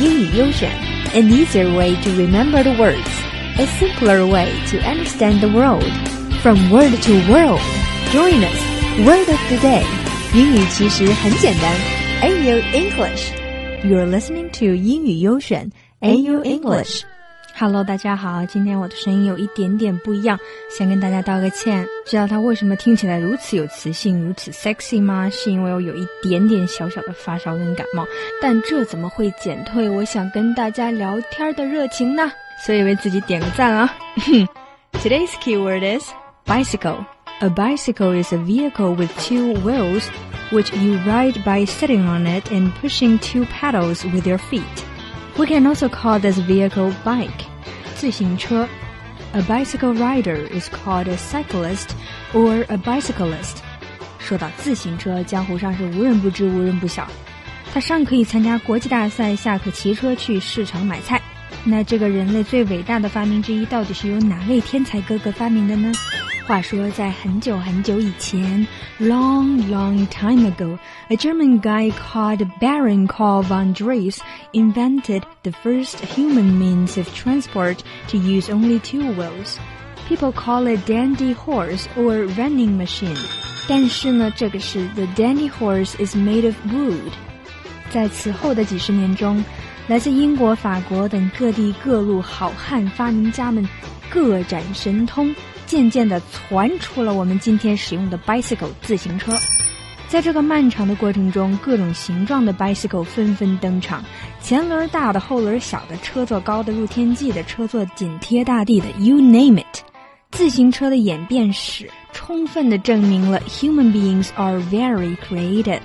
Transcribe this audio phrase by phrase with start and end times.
[0.00, 0.70] 英语优选，
[1.14, 3.08] an easier way to remember the words,
[3.58, 5.84] a simpler way to understand the world.
[6.42, 7.60] From word to world,
[8.12, 8.58] join us.
[9.06, 9.84] Word of the day，
[10.34, 11.72] 英语其实很简单。
[12.22, 13.32] AU English,
[13.84, 15.70] you're listening to 英语优选
[16.00, 17.02] AU English.
[17.59, 20.39] Hello，大家好，今天我的声音有一点点不一样，
[20.69, 21.87] 先跟大家道个歉。
[22.05, 25.27] 知道它为什么听起来如此有磁性、如此 sexy 吗？
[25.31, 28.05] 是因为我有一点点小小的发烧跟感冒，
[28.39, 32.31] 但这怎么会减退我想跟大家聊天的热情呢？
[32.63, 33.91] 所以为自己点个赞啊
[34.93, 36.07] ！Today's keyword is
[36.45, 37.05] bicycle.
[37.39, 40.03] A bicycle is a vehicle with two wheels,
[40.51, 44.61] which you ride by sitting on it and pushing two pedals with your feet.
[45.37, 47.45] We can also call this vehicle bike,
[47.95, 48.67] 自行车.
[49.33, 51.89] A bicycle rider is called a cyclist
[52.33, 53.57] or a bicyclist.
[54.17, 57.07] 说到自行车，江湖上是无人不知，无人不晓。
[57.71, 61.21] 它上可以参加国际大赛，下可骑车去市场买菜。
[61.63, 65.91] 那这个人类最伟大的发明之一，到底是由哪位天才哥哥发明的呢？
[66.47, 68.65] 话说，在很久很久以前
[69.01, 74.19] ，long long time ago, a German guy called Baron Karl von Drais
[74.53, 79.57] invented the first human means of transport to use only two wheels.
[80.07, 83.17] People call it dandy horse or running machine.
[83.67, 87.11] 但是呢，这个是 the dandy horse is made of wood。
[87.89, 89.43] 在此后的几十年中。
[89.87, 93.67] 来自英国、法国等各地各路好汉发明家们
[94.09, 95.33] 各展神通。
[95.65, 99.33] 渐渐地传出了我们今天使用的 bicycle 自行车。
[100.07, 104.01] 在这个漫长的过程中，各种形状的 bicycle 纷纷登场，
[104.41, 109.81] 前轮大的、后轮小的、车座高的、入天际的、车座紧贴大地的，you name it。
[110.31, 115.81] 自行车的演变史充分地证明了 human beings are very creative。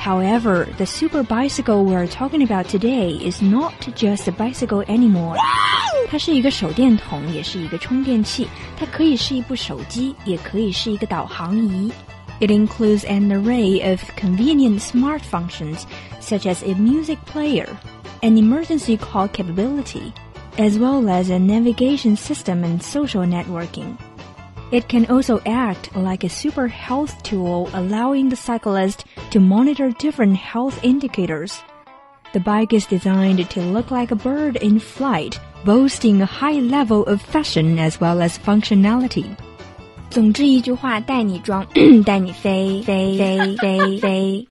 [0.00, 5.36] However, the super bicycle we're talking about today is not just a bicycle anymore.
[6.08, 8.46] 它是一个手电筒，也是一个充电器。
[8.78, 11.90] 它可以是一部手机，也可以是一个导航仪。
[12.38, 15.84] It includes an array of convenient smart functions,
[16.20, 17.66] such as a music player,
[18.20, 20.12] an emergency call capability,
[20.58, 23.96] as well as a navigation system and social networking.
[24.70, 30.36] It can also act like a super health tool, allowing the cyclist to monitor different
[30.36, 31.54] health indicators.
[32.32, 37.04] The bike is designed to look like a bird in flight boasting a high level
[37.04, 39.26] of fashion as well as functionality。
[40.10, 41.66] 总之一句话，带你装，
[42.04, 44.49] 带你飞，飞飞飞飞。